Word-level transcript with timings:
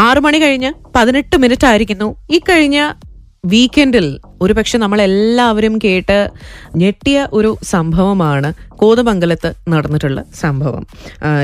ആറു 0.00 0.20
മണി 0.20 0.38
കഴിഞ്ഞ് 0.38 0.70
പതിനെട്ട് 0.96 1.36
മിനിറ്റ് 1.36 1.66
ആയിരിക്കുന്നു. 1.66 2.08
കഴിഞ്ഞ 2.48 2.78
വീക്കെൻഡിൽ 3.44 4.06
ഒരുപക്ഷെ 4.42 4.78
നമ്മളെല്ലാവരും 4.78 5.78
കേട്ട് 5.84 6.30
ഞെട്ടിയ 6.76 7.28
ഒരു 7.32 7.58
സംഭവമാണ് 7.62 8.54
കോതമംഗലത്ത് 8.80 9.54
നടന്നിട്ടുള്ള 9.68 10.24
സംഭവം. 10.40 10.86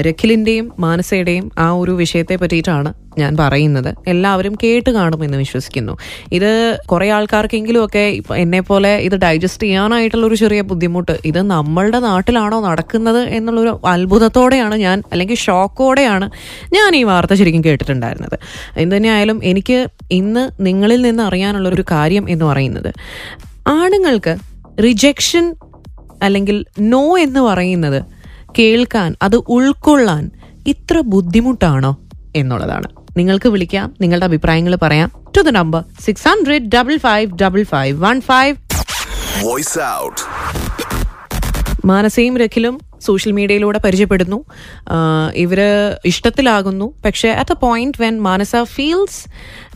രഖിലിന്റെയും 0.01 0.73
മാനസയുടെയും 0.79 1.51
ആ 1.59 1.73
ഒരു 1.73 1.91
വിഷയത്തെ 1.91 2.37
പറ്റിയിട്ടാണ് 2.37 2.95
ഞാൻ 3.19 3.37
പറയുന്നത്. 3.37 3.95
എല്ലാവരും 4.07 4.55
കേട്ട് 4.65 4.91
കാണുമെന്ന് 4.91 5.39
വിശ്വസിക്കുന്നു. 5.39 5.97
ഇത് 6.33 6.79
കുറേ 6.87 7.11
ആൾക്കാർക്കെങ്കിലും 7.11 7.85
ഒക്കെ 7.85 8.21
എന്നെ 8.35 8.61
പോലെ 8.61 8.97
ഇത് 8.97 9.17
ഡൈജസ്റ്റ് 9.17 9.63
ചെയ്യാനായിട്ടുള്ള 9.63 10.27
ഒരു 10.27 10.35
ചെറിയ 10.35 10.61
ബുദ്ധിമുട്ട് 10.61 11.19
ഇത് 11.25 11.43
നമ്മളുടെ 11.43 11.99
നാട്ടിലാണോ 11.99 12.61
നടക്കുന്നത് 12.61 13.21
എന്നുള്ളൊരു 13.29 13.81
അത്ഭുതത്തോടെയാണ് 13.85 14.75
ഞാൻ 14.77 15.03
അല്ലെങ്കിൽ 15.13 15.35
ഷോക്കോടെയാണ് 15.35 16.31
ഞാൻ 16.75 16.97
ഈ 16.97 17.03
വാർത്ത 17.03 17.35
ശരിക്കും 17.35 17.65
കേട്ടിട്ടുണ്ടായിരുന്നത്. 17.65 18.39
എന്തുതന്നെയായാലും 18.77 19.41
എനിക്ക് 19.45 19.87
ഇന്ന് 20.11 20.51
നിങ്ങളിൽ 20.61 21.03
നിന്ന് 21.03 21.23
അറിയാനുള്ള 21.23 21.69
ഒരു 21.69 21.85
കാര്യം 21.91 22.31
എന്ന് 22.31 22.45
പറയുന്നത് 22.45 22.86
ആണുങ്ങൾക്ക് 23.67 24.37
റിജക്ഷൻ 24.83 25.55
അല്ലെങ്കിൽ 26.23 26.65
നോ 26.81 27.19
എന്ന് 27.19 27.41
പറയുന്നത് 27.41 28.03
കേൾക്കാൻ 28.59 29.17
അത് 29.23 29.37
ഉൾക്കൊള്ളാൻ 29.37 30.31
ഇത്ര 30.67 31.01
ബുദ്ധിമുട്ടാണോ 31.01 31.99
എന്നുള്ളതാണ്. 32.37 32.89
നിങ്ങൾക്ക് 33.17 33.49
വിളിക്കാം 33.49 33.95
നിങ്ങളുടെ 34.01 34.27
അഭിപ്രായങ്ങൾ 34.27 34.75
പറയാം. 34.75 35.13
To 35.37 35.41
the 35.41 35.49
number 35.49 35.85
six 36.01 36.29
hundred 36.29 36.71
double 36.75 36.97
five 36.97 37.39
double 37.43 37.63
five 37.63 38.05
one 38.05 38.21
five 38.21 38.57
മാനസയും 41.85 42.37
രഖിലും 42.37 42.81
സോഷ്യൽ 43.01 43.33
മീഡിയയിലൂടെ 43.33 43.79
പരിചയപ്പെടുന്നു. 43.79 44.45
ഇവർ 45.35 45.61
ഇഷ്ടത്തിലാകുന്നു. 46.05 46.95
പക്ഷേ 47.05 47.29
at 47.29 47.53
a 47.53 47.55
point 47.55 48.03
when 48.03 48.21
Manasa 48.21 48.57
feels 48.63 49.23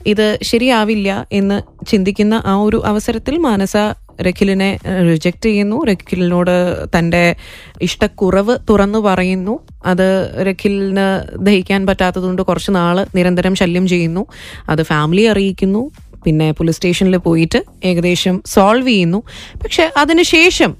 ഇത് 0.06 0.38
ശരിയാവില്ല 0.42 1.27
എന്ന് 1.33 1.86
ചിന്തിക്കുന്ന 1.86 2.42
ആ 2.44 2.55
ഒരു 2.55 2.83
അവസരത്തിൽ 2.84 3.36
മാനസ 3.36 3.77
രഖിലിനെ 4.22 4.78
റിജക്റ്റ് 4.86 5.44
ചെയ്യുന്നു. 5.44 5.84
രഖിലിനോട് 5.84 6.86
തന്റെ 6.98 7.36
ഇഷ്ടക്കുറവ് 7.83 8.59
തുറന്നു 8.70 8.98
പറയുന്നു. 8.98 9.59
അത് 9.87 10.09
രഖിലിന് 10.47 11.37
ദഹിക്കാൻ 11.39 11.87
പറ്റാത്തതുകൊണ്ട് 11.87 12.42
കുറച്ച് 12.42 12.70
നാൾ 12.70 13.06
നിരന്തരം 13.14 13.55
ശല്യം 13.55 13.89
ചെയ്യുന്നു. 13.89 14.27
അത് 14.69 14.83
ഫാമിലി 14.83 15.22
അറിയിക്കുന്നു. 15.22 15.91
പിന്നെ 16.25 16.53
പോലീസ് 16.53 16.77
സ്റ്റേഷനിൽ 16.77 17.16
പോയിട്ട് 17.16 17.64
ഏകദേശം 17.84 18.42
സോൾവ് 18.47 18.89
ചെയ്യുന്നു. 18.89 19.22
പക്ഷെ 19.62 19.92
അതിനുശേഷം 19.97 20.77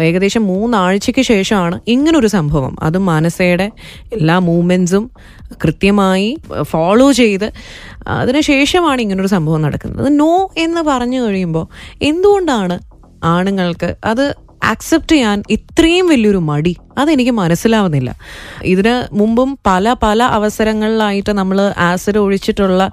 ഏകദേശം 0.00 0.46
മൂന്നാഴ്ചയ്ക്ക് 0.46 1.22
ശേഷമാണ് 1.22 1.80
ഇങ്ങനൊരു 1.88 2.26
സംഭവം. 2.26 2.76
അത് 2.82 2.98
മാനസയുടെ 2.98 3.70
എല്ലാ 4.12 4.38
മൂവ്മെൻസും 4.38 5.10
കൃത്യമായി 5.64 6.38
ഫോളോ 6.62 7.12
ചെയ്ത് 7.12 7.52
അതിനുശേഷമാണ് 8.08 9.00
ഇങ്ങനൊരു 9.00 9.26
സംഭവം 9.26 9.62
നടക്കുന്നത്. 9.62 10.20
നോ 10.20 10.50
എന്ന് 10.58 10.80
പറഞ്ഞു 10.80 11.20
കഴിയുമ്പോൾ 11.20 11.66
എന്തുകൊണ്ടാണ് 12.02 12.78
ആണുങ്ങൾക്ക് 13.24 13.96
അത് 14.04 14.34
ആക്സെപ്റ്റ് 14.66 15.12
ചെയ്യാൻ 15.12 15.42
ഇത്രയും 15.50 16.06
വലിയൊരു 16.08 16.36
മടി. 16.36 16.76
അതെനിക്ക് 16.98 17.30
മനസ്സിലാവുന്നില്ല. 17.30 18.16
ഇതിന് 18.64 18.94
മുമ്പും 19.12 19.58
പല 19.66 19.94
പല 20.02 20.22
അവസരങ്ങളിലായിട്ട് 20.22 21.32
നമ്മൾ 21.32 21.60
ആസിഡ് 21.88 22.18
ഒഴിച്ചിട്ടുള്ള 22.18 22.90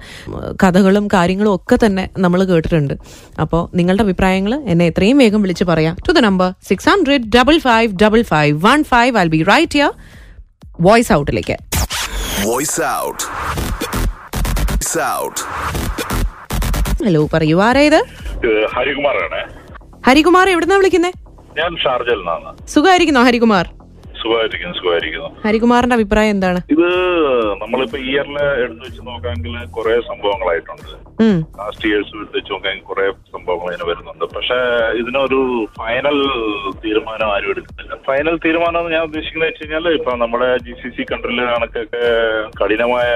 കഥകളും 0.63 1.07
കാര്യങ്ങളും 1.07 1.55
ഒക്കെ 1.55 1.77
തന്നെ 1.85 2.09
നമ്മൾ 2.17 2.43
കേട്ടിട്ടുണ്ട്. 2.43 2.93
അപ്പോൾ 3.41 3.77
നിങ്ങളുടെ 3.77 4.03
അഭിപ്രായങ്ങൾ 4.03 4.55
എന്നെ 4.65 4.85
എത്രയും 4.85 5.17
വേഗം 5.17 5.41
വിളിച്ച് 5.41 5.63
പറയാം. 5.63 5.97
To 6.07 6.11
the 6.11 6.19
number 6.19 6.53
six 6.69 6.89
hundred 6.89 7.23
double 7.37 7.57
five 7.57 7.93
double 8.03 8.21
five 8.21 8.65
one 8.65 8.83
five 8.83 9.17
I 9.17 9.25
be 9.27 9.43
right 9.43 9.79
your 9.79 9.91
voice 10.81 11.13
ഔട്ടിലേക്ക് 11.13 11.57
voice 12.47 12.81
out 12.81 13.23
out. 15.19 15.41
Hello 17.05 17.29
പറയൂ. 17.33 17.59
ആരാ 17.61 17.81
ഇത്? 17.81 17.99
ഇത് 18.35 18.67
ഹരികുമാറാണ്. 18.75 19.41
ഹരികുമാർ 20.07 20.49
എവിടുന്നാ 20.49 20.75
വിളിക്കുന്നേ? 20.75 21.11
ഞാൻ 21.59 21.71
ഷാർജയിൽ 21.83 22.21
നിന്നാണ്. 22.23 22.51
സുഖമായിരിക്കുന്നോ 22.73 23.23
ഹരികുമാർ? 23.29 23.65
സുഖമായിരിക്കുന്നു 24.21 24.75
സുഖമായിരിക്കുന്നു. 24.79 25.29
ഹരികുമാറിന്റെ 25.45 25.95
അഭിപ്രായം 25.99 26.33
എന്താണ്? 26.35 26.59
ഇത് 26.73 26.87
നമ്മളിപ്പോ 27.61 27.97
ഇയറിൽ 28.09 28.37
എടുത്തു 28.63 28.83
വെച്ച് 28.85 29.01
നോക്കാമെങ്കിൽ 29.07 29.55
കുറെ 29.77 29.95
സംഭവങ്ങളായിട്ടുണ്ട്. 30.09 30.91
ലാസ്റ്റ് 31.59 31.85
ഇയേഴ്സ് 31.89 32.13
എടുത്ത് 32.19 32.35
വെച്ച് 32.37 32.51
നോക്കാമെങ്കിൽ 32.53 32.85
കുറെ 32.91 33.05
സംഭവങ്ങൾ 33.33 33.67
ഇങ്ങനെ 33.69 33.87
വരുന്നുണ്ട്. 33.89 34.25
പക്ഷെ 34.53 34.97
ഇതിനൊരു 35.01 35.39
ഫൈനൽ 35.77 36.17
തീരുമാനം 36.83 37.27
ആരും 37.33 37.49
എടുക്കുന്നില്ല. 37.53 37.93
ഫൈനൽ 38.07 38.35
തീരുമാനം 38.43 38.77
എന്ന് 38.81 38.91
ഞാൻ 38.95 39.03
ഉദ്ദേശിക്കുന്നത് 39.07 39.49
വെച്ച് 39.49 39.61
കഴിഞ്ഞാൽ 39.63 39.85
ഇപ്പൊ 39.97 40.11
നമ്മുടെ 40.21 40.47
ജി 40.65 40.73
സി 40.81 40.89
സി 40.95 41.03
കൺട്രിയിലെ 41.11 41.43
കണക്കൊക്കെ 41.51 42.01
കഠിനമായ 42.59 43.09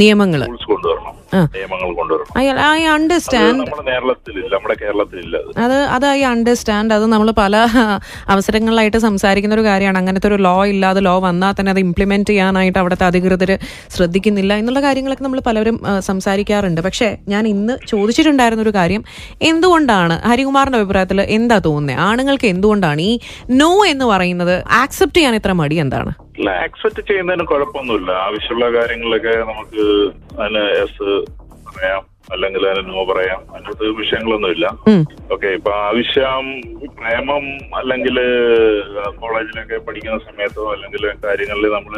നിയമങ്ങൾ 0.00 0.40
റൂൾസ് 0.50 0.68
കൊണ്ടുവരണം. 0.72 1.14
നിയമങ്ങൾ 1.56 1.90
കൊണ്ടുവരണം. 1.98 2.32
ഐ 2.38 2.84
അണ്ടർസ്റ്റാൻഡ് 2.94 3.58
നമ്മുടെ 3.60 3.84
കേരളത്തിലില്ല. 3.90 4.50
നമ്മുടെ 4.56 4.76
കേരളത്തിലില്ല 4.82 5.36
അത്. 5.42 5.52
അത് 5.66 5.76
അത് 5.96 6.06
ഐ 6.16 6.20
അണ്ടർസ്റ്റാൻഡ് 6.32 6.94
അത് 6.98 7.06
നമ്മൾ 7.14 7.30
പല 7.42 7.56
അവസരങ്ങളിലായിട്ട് 8.34 9.00
സംസാരിക്കുന്ന 9.06 9.58
ഒരു 9.58 9.66
കാര്യമാണ്. 9.68 10.00
അങ്ങനത്തെ 10.02 10.28
ഒരു 10.32 10.38
ലോ 10.48 10.56
ഇല്ലാതെ 10.72 11.02
ലോ 11.08 11.14
വന്നാൽ 11.28 11.54
തന്നെ 11.60 11.72
അത് 11.74 11.80
ഇംപ്ലിമെന്റ് 11.86 12.28
ചെയ്യാനായിട്ട് 12.32 12.78
അവിടുത്തെ 12.82 13.06
അധികൃതർ 13.10 13.52
ശ്രദ്ധിക്കുന്നില്ല 13.96 14.52
എന്നുള്ള 14.62 14.82
കാര്യങ്ങളൊക്കെ 14.88 15.26
നമ്മൾ 15.28 15.42
പലരും 15.50 15.78
സംസാരിക്കാറുണ്ട്. 16.10 16.82
പക്ഷേ 16.88 17.10
ഞാൻ 17.34 17.46
ഇന്ന് 17.54 17.76
ചോദിച്ചിട്ടുണ്ടായിരുന്ന 17.92 18.66
ഒരു 18.68 18.74
കാര്യം 18.80 19.04
എന്തുകൊണ്ടാണ് 19.52 20.16
ഹരികുമാറിന്റെ 20.30 20.79
അഭിപ്രായത്തിൽ 20.80 21.20
എന്താ 21.38 21.58
തോന്നുന്നത് 21.68 22.02
ആണുങ്ങൾക്ക് 22.08 22.48
എന്തുകൊണ്ടാണ് 22.54 23.06
ഈ 23.10 23.12
നോ 23.62 23.70
എന്ന് 23.92 24.06
പറയുന്നത് 24.12 24.54
ആക്സെപ്റ്റ് 24.82 25.18
ചെയ്യാൻ 25.20 25.34
ഇത്ര 25.40 25.52
മടി 25.62 25.78
എന്താണ്? 25.84 26.12
ആക്സെപ്റ്റ് 26.66 27.02
ചെയ്യുന്നതിന് 27.08 27.44
കുഴപ്പമൊന്നുമില്ല. 27.50 28.10
ആവശ്യമുള്ള 28.26 28.68
കാര്യങ്ങളിലൊക്കെ 28.78 29.34
നമുക്ക് 29.50 29.82
അതിന് 30.40 30.62
എസ് 30.84 31.08
പറയാം 31.66 32.02
അല്ലെങ്കിൽ 32.34 32.62
അതിന് 32.70 32.88
നോ 32.94 33.02
പറയാം. 33.10 33.40
അതിനകത്ത് 33.54 33.86
വിഷയങ്ങളൊന്നുമില്ല. 34.00 34.66
ഓക്കെ 35.34 35.48
ഇപ്പൊ 35.58 35.70
ആവശ്യം 35.86 36.46
പ്രേമം 36.98 37.44
അല്ലെങ്കിൽ 37.78 38.16
കോളേജിലൊക്കെ 39.22 39.78
പഠിക്കുന്ന 39.86 40.18
സമയത്തോ 40.28 40.64
അല്ലെങ്കിൽ 40.74 41.02
കാര്യങ്ങളിൽ 41.26 41.66
നമ്മൾ 41.76 41.96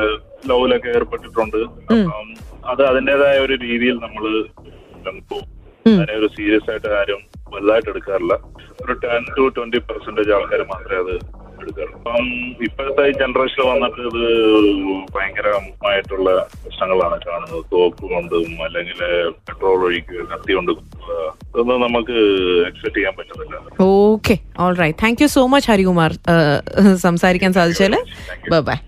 ലവിലൊക്കെ 0.50 0.90
ഏർപ്പെട്ടിട്ടുണ്ട്. 0.98 1.60
അപ്പം 1.90 2.28
അത് 2.72 2.82
അതിന്റെതായ 2.90 3.36
ഒരു 3.46 3.54
രീതിയിൽ 3.66 3.98
നമ്മൾ 4.06 4.24
അതിനെ 5.86 6.14
ഒരു 6.20 6.28
സീരിയസ് 6.34 6.68
ആയിട്ട് 6.72 6.90
ആരും 7.00 7.22
വലുതായിട്ട് 7.54 7.90
എടുക്കാറില്ല. 7.92 8.34
ഒരു 8.82 8.94
ടെൻ 9.04 9.22
ടു 9.36 9.44
ട്വന്റി 9.56 9.80
പെർസെന്റേജ് 9.88 10.34
ആൾക്കാർ 10.36 10.60
മാത്രമേ 10.74 11.00
അത് 11.04 11.14
എടുക്കാറുള്ളൂ. 11.62 11.96
അപ്പം 11.98 12.24
ഇപ്പോഴത്തെ 12.66 13.02
ഈ 13.10 13.12
ജനറേഷൻ 13.22 13.62
വന്നിട്ട് 13.72 14.00
ഇത് 14.10 14.22
ഭയങ്കരമായിട്ടുള്ള 15.16 16.30
പ്രശ്നങ്ങളാണ് 16.62 17.16
കാണുന്നത്. 17.26 17.64
തോക്ക് 17.72 18.04
കൊണ്ടും 18.14 18.48
അല്ലെങ്കിൽ 18.66 19.00
പെട്രോൾ 19.48 19.80
ഒഴിക്കുക 19.88 20.24
കത്തി 20.30 20.52
കൊണ്ട് 20.56 20.72
ഇതൊന്നും 21.50 21.82
നമുക്ക് 21.86 22.16
എക്സ്പെക്ട് 22.68 22.96
ചെയ്യാൻ 22.96 23.14
പറ്റുന്നില്ല. 23.18 23.56
Okay 23.88 24.36
all 24.64 24.74
right 24.82 24.98
thank 25.02 25.22
you 25.24 25.28
so 25.36 25.44
much 25.52 25.70
Harikumar. 25.72 26.12
സംസാരിക്കാൻ 27.06 27.52
സാധിച്ചാൽ 27.58 27.94
ബൈ 28.70 28.78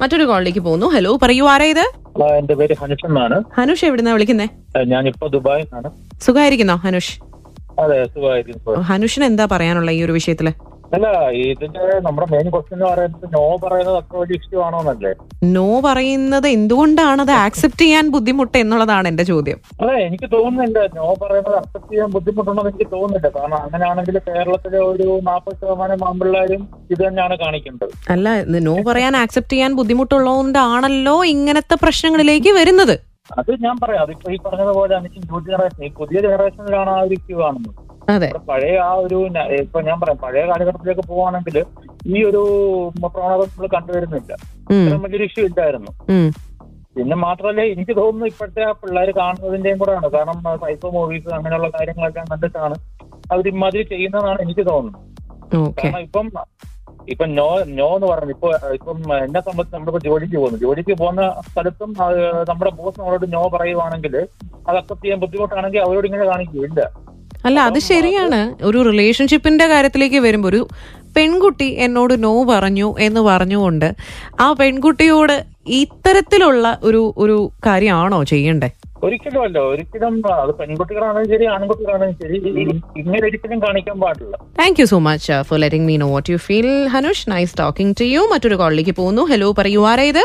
മറ്റൊരു 0.00 0.24
കോളിലേക്ക് 0.30 0.62
പോകുന്നു. 0.66 0.86
ഹലോ 0.94 1.10
പറയൂ 1.24 1.44
ആരാ 1.50 1.66
ഇത്? 1.72 1.84
ഹലോ 2.14 2.28
എന്റെ 2.38 2.54
പേര് 2.60 2.74
ഹനുഷ് 2.80 3.04
എന്നാണ്. 3.08 3.36
ഹനുഷ് 3.58 3.84
എവിടുന്നാ 3.88 4.12
വിളിക്കുന്നേ? 4.16 4.46
ഞാൻ 4.74 4.86
ഞാനിപ്പോ 4.94 5.28
ദുബായിൽ 5.34 5.66
സുഖമായിരിക്കുന്നോ 6.26 6.76
ഹനുഷ്? 6.86 7.14
അതെ 7.82 7.98
സുഖമായിരിക്കും 8.12 8.86
ഹനുഷിന് 8.92 9.26
എന്താ 9.32 9.46
പറയാനുള്ള 9.54 9.90
ഈ 9.98 10.00
ഒരു 10.06 10.16
വിഷയത്തിൽ? 10.20 10.48
അല്ല 10.94 11.08
ഇതിന്റെ 11.42 11.84
നമ്മുടെ 12.06 12.26
മെയിൻ 12.32 12.46
ക്വസ്റ്റ്യൻ 12.54 12.76
എന്ന് 12.76 12.86
പറയുന്നത് 12.90 13.24
നോ 13.36 13.44
പറയുന്നത് 13.62 13.96
അത്ര 14.00 14.16
വലിയ 14.20 14.36
ഇഷ്യൂ 14.40 14.58
ആണോ 14.66 14.78
എന്നല്ലേ? 14.82 15.12
നോ 15.54 15.68
പറയുന്നത് 15.86 16.46
എന്തുകൊണ്ടാണ് 16.56 17.20
അത് 17.24 17.32
ആക്സെപ്റ്റ് 17.44 17.82
ചെയ്യാൻ 17.84 18.04
ബുദ്ധിമുട്ട് 18.14 18.56
എന്നുള്ളതാണ് 18.62 19.08
എന്റെ 19.12 19.24
ചോദ്യം. 19.30 19.58
അതെ 19.82 19.94
എനിക്ക് 20.08 20.28
തോന്നുന്നില്ല. 20.34 20.78
നോ 20.98 21.06
പറയുന്നത് 21.22 21.56
അക്സെപ്റ്റ് 21.60 21.90
ചെയ്യാൻ 21.92 22.10
ബുദ്ധിമുട്ടുണ്ടെന്ന് 22.16 22.72
എനിക്ക് 22.72 22.88
തോന്നുന്നില്ല. 22.92 23.30
കാരണം 23.38 23.58
അങ്ങനെയാണെങ്കിൽ 23.64 24.18
കേരളത്തിലെ 24.28 24.80
ഒരു 24.90 25.08
നാൽപ്പത് 25.30 25.56
ശതമാനം 25.62 26.04
ആമ്പിള്ളേരും 26.10 26.62
ഇത് 26.92 27.02
തന്നെയാണ് 27.06 27.36
കാണിക്കേണ്ടത്. 27.44 27.94
അല്ല 28.16 28.36
നോ 28.68 28.76
പറയാൻ 28.90 29.16
ആക്സെപ്റ്റ് 29.24 29.54
ചെയ്യാൻ 29.56 29.74
ബുദ്ധിമുട്ടുള്ളതുകൊണ്ടാണല്ലോ 29.80 31.16
ഇങ്ങനത്തെ 31.34 31.78
പ്രശ്നങ്ങളിലേക്ക് 31.86 32.52
വരുന്നത്. 32.60 32.96
അത് 33.30 33.50
ഞാൻ 33.64 33.76
പറയാം. 33.82 34.02
അതിപ്പോ 34.04 34.28
ഈ 34.34 34.38
പറഞ്ഞതുപോലെ 34.46 34.94
ന്യൂ 35.02 35.38
ജനറേഷൻ 35.46 35.82
ഈ 35.86 35.90
പുതിയ 36.00 36.18
ജനറേഷനിലാണ് 36.26 36.90
ആ 36.96 37.00
ഒരു 37.06 37.14
ഇഷ്യൂ 37.18 37.36
കാണുന്നത്. 37.42 37.80
പഴയ 38.48 38.74
ആ 38.86 38.90
ഒരു 39.04 39.18
ഇപ്പൊ 39.64 39.78
ഞാൻ 39.88 39.96
പറയാം 40.00 40.18
പഴയ 40.24 40.42
കാലഘട്ടത്തിലേക്ക് 40.50 41.04
പോവാണെങ്കിൽ 41.10 41.56
ഈ 42.14 42.24
ഒരു 42.30 42.42
പ്രവണത 43.14 43.40
നമ്മൾ 43.44 43.68
കണ്ടുവരുന്നില്ല 43.76 44.32
വലിയൊരു 45.04 45.26
ഇഷ്യൂ 45.28 45.44
ഇല്ലായിരുന്നു. 45.50 45.92
പിന്നെ 46.96 47.16
മാത്രമല്ല 47.26 47.62
എനിക്ക് 47.74 47.94
തോന്നുന്നു 48.00 48.26
ഇപ്പോഴത്തെ 48.32 48.62
ആ 48.68 48.72
പിള്ളേർ 48.82 49.08
കാണുന്നതിന്റെയും 49.20 49.80
ആണ് 49.96 50.10
കാരണം 50.16 50.36
സൈക്കോ 50.64 50.90
മൂവീസ് 50.96 51.34
അങ്ങനെയുള്ള 51.38 51.70
കാര്യങ്ങളൊക്കെ 51.76 52.24
കണ്ടിട്ടാണ് 52.32 52.76
അവർ 53.32 53.44
ഇമാതിരി 53.52 53.84
ചെയ്യുന്നതാണ് 53.94 54.40
എനിക്ക് 54.46 54.64
തോന്നുന്നത്. 54.70 55.02
കാരണം 55.78 56.00
ഇപ്പം 56.06 56.26
ഇപ്പം 57.12 57.28
നോ 57.38 57.46
നോ 57.78 57.88
എന്ന് 57.96 58.08
പറഞ്ഞു. 58.10 58.32
ഇപ്പൊ 58.36 58.48
ഇപ്പം 58.76 58.98
എന്നെ 59.24 59.40
സംബന്ധിച്ച് 59.46 59.74
നമ്മളിപ്പോ 59.76 60.00
ജോലിക്ക് 60.06 60.36
പോകുന്നു. 60.40 60.58
ജോലിക്ക് 60.64 60.94
പോകുന്ന 61.00 61.22
സ്ഥലത്തും 61.48 61.90
നമ്മുടെ 62.50 62.72
ബോസ് 62.78 62.98
നമ്മളോട് 63.00 63.26
നോ 63.36 63.42
പറയുവാണെങ്കിൽ 63.54 64.14
അത് 64.68 64.76
അക്സെപ്റ്റ് 64.80 65.04
ചെയ്യാൻ 65.04 65.20
ബുദ്ധിമുട്ടാണെങ്കിൽ 65.24 65.82
അവരോട് 65.86 66.06
ഇങ്ങനെ 66.10 66.26
കാണിക്കില്ല 66.32 66.84
അല്ല 67.48 67.58
അത് 67.68 67.78
ശരിയാണ്. 67.88 68.38
ഒരു 68.68 68.78
റിലേഷൻഷിപ്പിന്റെ 68.90 69.66
കാര്യത്തിലേക്ക് 69.72 70.20
വരുമ്പോൾ 70.26 70.50
ഒരു 70.52 70.60
പെൺകുട്ടി 71.16 71.66
എന്നോട് 71.86 72.14
നോ 72.24 72.32
പറഞ്ഞു 72.52 72.88
എന്ന് 73.06 73.20
പറഞ്ഞുകൊണ്ട് 73.28 73.88
ആ 74.44 74.46
പെൺകുട്ടിയോട് 74.60 75.36
ഇത്തരത്തിലുള്ള 75.80 76.64
ഒരു 76.82 77.02
ഒരു 77.16 77.36
കാര്യമാണോ 77.66 78.20
ചെയ്യണ്ടേ? 78.32 78.70
ഒരിക്കലും 79.04 79.42
അല്ല. 79.42 79.58
ഒരിക്കലും 79.72 80.14
അത് 80.34 80.54
പെൺകുട്ടികളാണെങ്കിലും 80.60 81.38
ശരി 81.38 81.46
ആൺകുട്ടികളാണെങ്കിലും 81.54 82.42
ശരി. 82.42 82.62
ഇങ്ങനെ 83.00 83.24
ഒരിക്കലും 83.24 83.58
കാണിക്കാൻ 83.58 84.00
പാടില്ല. 84.00 84.36
Thank 84.60 84.80
you 84.80 84.86
so 84.92 84.98
much 85.08 85.42
for 85.42 85.58
letting 85.60 85.86
me 85.86 85.96
know 85.96 86.08
what 86.12 86.30
you 86.30 86.36
feel 86.36 86.70
Hanush 86.94 87.30
nice 87.30 87.54
talking 87.58 87.94
to 88.00 88.04
you 88.04 88.20
മറ്റൊരു 88.32 88.54
കോളിലേക്ക് 88.54 88.94
പോകുന്നു. 89.00 89.22
ഹലോ 89.22 89.52
പറയൂ. 89.58 89.86
ആരാ 89.86 90.02
ഇത്? 90.12 90.22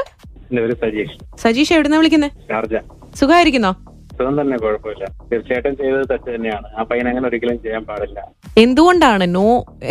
സജീഷ്. 0.83 1.15
സജീഷ് 1.41 1.73
എവിടുന്ന 1.73 1.97
വിളിക്കുന്നത് 1.97 2.81
സുഖമായിരിക്കുന്നോ? 3.15 3.71
സുഖം 4.19 4.35
തന്നെ 4.41 4.57
കുഴപ്പമില്ല. 4.63 5.05
തീർച്ചയായിട്ടും 5.31 5.75
ചെയ്തത് 5.81 6.05
തെറ്റ് 6.11 6.29
തന്നെയാണ്. 6.35 6.67
ആ 6.77 6.83
പയ്യൻ 6.89 7.07
അങ്ങനെ 7.11 7.27
ഒരിക്കലും 7.29 7.59
ചെയ്യാൻ 7.65 7.83
പാടില്ല. 7.89 8.19
എന്തുകൊണ്ടാണ് 8.63 9.25
നോ 9.35 9.45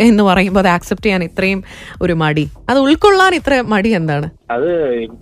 എന്ന് 0.07 0.23
പറയുമ്പോൾ 0.29 0.61
അത് 0.63 0.69
ആക്സെപ്റ്റ് 0.75 1.05
ചെയ്യാൻ 1.05 1.23
ഇത്രയും 1.29 1.61
ഒരു 2.05 2.13
മടി? 2.23 2.45
അത് 2.69 2.79
ഉൾക്കൊള്ളാൻ 2.85 3.35
ഇത്ര 3.39 3.61
മടി 3.73 3.91
എന്താണ്? 3.99 4.29
അത് 4.55 4.69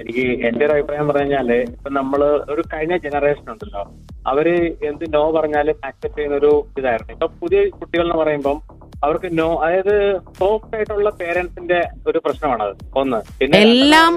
എനിക്ക് 0.02 0.26
എന്റെ 0.48 0.64
ഒരു 0.66 0.74
അഭിപ്രായം 0.76 1.08
പറഞ്ഞു 1.10 1.24
കഴിഞ്ഞാൽ 1.24 1.52
ഇപ്പൊ 1.76 1.90
നമ്മൾ 2.00 2.22
ഒരു 2.54 2.64
കഴിഞ്ഞ 2.74 2.96
ജനറേഷൻ 3.06 3.48
ഉണ്ടല്ലോ. 3.54 3.84
അവർ 4.32 4.48
എന്ത് 4.90 5.06
നോ 5.16 5.24
പറഞ്ഞാലും 5.38 5.76
ആക്സെപ്റ്റ് 5.90 6.18
ചെയ്യുന്ന 6.20 6.38
ഒരു 6.42 6.52
ഇതായിരുന്നു. 6.80 7.14
ഇപ്പൊ 7.18 7.28
പുതിയ 7.42 7.60
കുട്ടികൾ 7.80 8.06
എന്ന് 8.08 8.18
പറയുമ്പം 8.24 8.58
അവർക്ക് 9.04 9.38
നോ 9.40 9.50
അതായത് 9.56 9.96
സോഫ്റ്റ് 10.40 10.76
ആയിട്ടുള്ള 10.76 11.10
പേരൻസിന്റെ 11.20 11.80
ഒരു 12.08 12.20
പ്രശ്നമാണത്. 12.26 12.72
ഒന്ന്. 12.96 13.20
പിന്നെ 13.40 13.58
എല്ലാം 13.60 14.14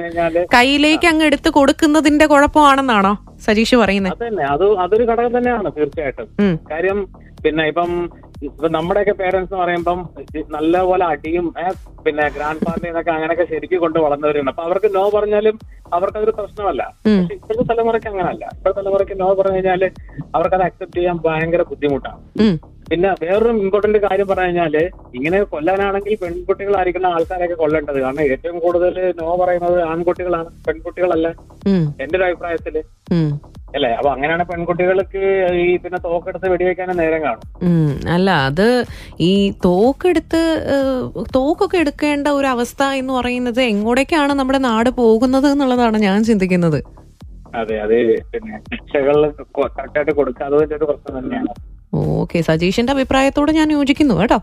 കയ്യിലേക്ക് 0.54 1.06
അങ്ങ് 1.06 1.24
എടുത്ത് 1.24 1.50
കൊടുക്കുന്നതിന്റെ 1.50 2.26
കുഴപ്പമാണെന്നാണോ 2.26 3.12
സജീഷ് 3.40 3.76
പറയുന്നത് 3.76 4.14
അത് 4.14 4.24
തന്നെ 4.28 4.44
അത് 4.44 4.64
അതൊരു 4.78 5.04
ഘടകം 5.04 5.38
തന്നെയാണ് 5.38 5.70
തീർച്ചയായിട്ടും. 5.76 6.28
കാര്യം 6.72 6.98
പിന്നെ 7.44 7.64
ഇപ്പം 7.66 7.90
ഇപ്പൊ 8.42 8.68
നമ്മുടെയൊക്കെ 8.68 9.12
പേരൻസ് 9.12 9.48
എന്ന് 9.48 9.62
പറയുമ്പം 9.62 9.98
നല്ലപോലെ 10.50 11.04
അടിയും 11.04 11.46
പിന്നെ 12.04 12.24
ഗ്രാൻഡ് 12.28 12.58
ഫാദറിൽ 12.58 12.86
നിന്നൊക്കെ 12.86 13.10
അങ്ങനെയൊക്കെ 13.10 13.44
ശരിക്കും 13.44 13.80
കൊണ്ട് 13.80 13.98
വളർന്നവരുണ്ട്. 13.98 14.50
അപ്പൊ 14.50 14.62
അവർക്ക് 14.62 14.94
നോ 14.94 15.10
പറഞ്ഞാലും 15.10 15.56
അവർക്കതൊരു 15.92 16.30
പ്രശ്നമല്ല. 16.30 16.82
ഉം. 17.06 17.18
പക്ഷെ 17.18 17.34
ഇപ്പോഴത്തെ 17.34 17.64
തലമുറയ്ക്ക് 17.72 18.08
അങ്ങനല്ല. 18.08 18.44
ഇപ്പോഴത്തെ 18.56 18.80
തലമുറയ്ക്ക് 18.80 19.20
നോ 19.20 19.34
പറഞ്ഞു 19.34 19.56
കഴിഞ്ഞാൽ 19.56 19.84
അവർക്കത് 20.34 20.62
അക്സെപ്റ്റ് 20.62 20.96
ചെയ്യാൻ 20.96 21.16
ഭയങ്കര 21.26 21.62
ബുദ്ധിമുട്ടാണ്. 21.62 22.20
പിന്നെ 22.90 23.10
വേറൊരു 23.22 23.50
ഇമ്പോർട്ടന്റ് 23.64 23.98
കാര്യം 24.04 24.26
പറഞ്ഞു 24.30 24.46
കഴിഞ്ഞാൽ 24.46 24.74
ഇങ്ങനെ 25.16 25.38
കൊല്ലാനാണെങ്കിൽ 25.52 26.16
പെൺകുട്ടികളായിരിക്കുന്ന 26.22 27.08
ആൾക്കാരെയൊക്കെ 27.16 27.56
കൊല്ലേണ്ടത്. 27.60 27.98
കാരണം 28.04 28.24
ഏറ്റവും 28.34 28.56
കൂടുതൽ 28.64 28.96
നോ 29.20 29.28
പറയുന്നത് 29.42 29.78
ആൺകുട്ടികളാണ് 29.90 30.50
പെൺകുട്ടികളല്ല. 30.66 31.28
എന്റെ 32.04 32.16
ഒരു 32.18 32.26
അഭിപ്രായത്തിൽ. 32.28 32.76
അല്ലേ? 33.76 33.90
അപ്പൊ 33.98 34.10
അങ്ങനെയാണ് 34.14 34.44
പെൺകുട്ടികൾക്ക് 34.50 35.22
ഈ 35.64 35.66
പിന്നെ 35.82 35.98
തോക്കെടുത്ത് 36.06 36.46
വെടിവെക്കാനും 36.52 36.96
നേരം 37.02 37.20
കാണും. 37.26 37.44
അല്ല 38.14 38.30
അത് 38.48 38.66
ഈ 39.30 39.32
തോക്കെടുത്ത് 39.66 40.42
തോക്കൊക്കെ 41.38 41.78
എടുക്കേണ്ട 41.84 42.28
ഒരു 42.38 42.48
അവസ്ഥ 42.54 42.82
എന്ന് 43.00 43.12
പറയുന്നത് 43.18 43.60
എങ്ങോട്ടേക്കാണ് 43.72 44.34
നമ്മുടെ 44.40 44.60
നാട് 44.70 44.90
പോകുന്നത് 45.00 45.48
എന്നുള്ളതാണ് 45.52 45.98
ഞാൻ 46.08 46.18
ചിന്തിക്കുന്നത്. 46.30 46.80
അതെ 47.60 47.76
അതെ 47.84 47.98
പിന്നെ 48.32 48.56
ശിക്ഷകൾ 48.70 49.16
കറക്റ്റായിട്ട് 49.58 50.12
കൊടുക്കാത്തതിന്റെ 50.18 50.76
ഒരു 50.80 50.88
പ്രശ്നം 50.90 51.14
തന്നെയാണ്. 51.18 51.52
ഓക്കെ 51.92 52.40
സജീഷിന്റെ 52.40 52.92
അഭിപ്രായത്തോട് 52.92 53.52
ഞാൻ 53.52 53.72
യോജിക്കുന്നു 53.72 54.14
കേട്ടോ. 54.20 54.38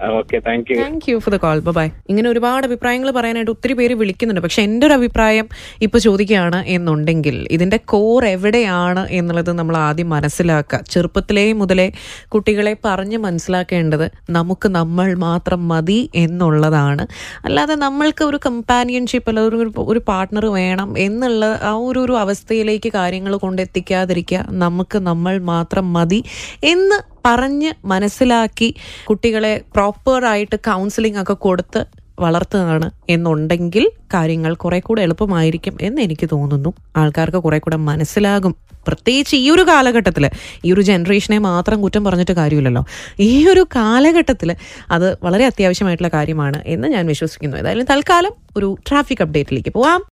Thank 0.00 1.04
you 1.10 1.18
for 1.18 1.32
the 1.34 1.36
call 1.36 1.58
bye 1.78 1.84
ഇങ്ങനെ 2.10 2.28
ഒരുപാട് 2.28 2.64
അഭിപ്രായങ്ങൾ 2.66 3.10
പറയാനായിട്ട് 3.10 3.50
ഒത്തിരി 3.50 3.72
പേര് 3.72 3.94
വിളിക്കുന്നുണ്ട്. 3.94 4.42
പക്ഷെ 4.42 4.62
എന്റെ 4.62 4.86
ഒരു 4.86 4.94
അഭിപ്രായം 4.94 5.46
ഇപ്പൊ 5.82 5.98
ചോദിക്കുകയാണ് 5.98 6.58
എന്നുണ്ടെങ്കിൽ 6.66 7.36
ഇതിന്റെ 7.50 7.76
കോർ 7.76 8.24
എവിടെയാണ് 8.24 9.08
എന്നുള്ളത് 9.10 9.52
നമ്മൾ 9.52 9.76
ആദ്യം 9.76 10.08
മനസ്സിലാക്കുക. 10.08 10.80
ചെറുപ്പത്തിലേ 10.90 11.52
മുതലേ 11.52 11.92
കുട്ടികളെ 12.28 12.76
പറഞ്ഞ് 12.84 13.18
മനസ്സിലാക്കേണ്ടത് 13.18 14.10
നമുക്ക് 14.30 14.68
നമ്മൾ 14.68 15.14
മാത്രം 15.14 15.68
മതി 15.68 16.10
എന്നുള്ളതാണ്. 16.14 17.06
അല്ലാതെ 17.44 17.74
നമ്മൾക്ക് 17.74 18.24
ഒരു 18.24 18.40
കമ്പാനിയൻഷിപ്പ് 18.46 19.30
അല്ല 19.30 19.40
ഒരു 19.40 19.72
ഒരു 19.78 20.02
പാർട്ട്ണർ 20.08 20.46
വേണം 20.46 20.98
എന്നുള്ള 20.98 21.44
ആ 21.62 21.74
ഒരു 21.88 21.98
ഒരു 21.98 22.12
അവസ്ഥയിലേക്ക് 22.12 22.92
കാര്യങ്ങൾ 22.92 23.36
കൊണ്ടെത്തിക്കാതിരിക്കുക 23.36 24.44
നമുക്ക് 24.50 24.98
നമ്മൾ 24.98 25.38
മാത്രം 25.38 25.92
മതി 25.92 26.24
എന്ന് 26.62 27.15
പറഞ്ഞ് 27.26 27.72
മനസ്സിലാക്കി 27.84 28.74
കുട്ടികളെ 29.04 29.60
പ്രോപ്പറായിട്ട് 29.74 30.56
കൗൺസിലിംഗ് 30.56 31.20
ഒക്കെ 31.22 31.32
കൊടുത്ത് 31.32 31.84
വളർത്തുകയാണ് 32.20 32.90
എന്നുണ്ടെങ്കിൽ 33.08 33.90
കാര്യങ്ങൾ 34.14 34.54
കുറെ 34.54 34.78
കൂടെ 34.80 35.02
എളുപ്പമായിരിക്കും 35.02 35.78
എന്ന് 35.80 36.02
എനിക്ക് 36.02 36.28
തോന്നുന്നു. 36.32 36.72
ആൾക്കാർക്ക് 36.96 37.38
കുറെ 37.38 37.58
കൂടെ 37.58 37.76
മനസ്സിലാകും. 37.76 38.54
പ്രത്യേകിച്ച് 38.86 39.36
ഈ 39.36 39.50
ഒരു 39.50 39.62
കാലഘട്ടത്തിൽ 39.62 40.30
ഈ 40.64 40.72
ഒരു 40.72 40.80
ജനറേഷനെ 40.80 41.38
മാത്രം 41.38 41.82
കുറ്റം 41.82 42.04
പറഞ്ഞിട്ട് 42.04 42.32
കാര്യമില്ലല്ലോ. 42.32 42.84
ഈ 43.20 43.48
ഒരു 43.48 43.66
കാലഘട്ടത്തിൽ 43.76 44.56
അത് 44.90 45.18
വളരെ 45.22 45.46
അത്യാവശ്യമായിട്ടുള്ള 45.46 46.10
കാര്യമാണ് 46.14 46.62
എന്ന് 46.66 46.88
ഞാൻ 46.88 47.06
വിശ്വസിക്കുന്നു. 47.06 47.56
ഏതായാലും 47.56 47.86
തൽക്കാലം 47.90 48.32
ഒരു 48.56 48.78
ട്രാഫിക് 48.90 49.22
അപ്ഡേറ്റിലേക്ക് 49.22 49.72
പോവാം. 49.72 50.04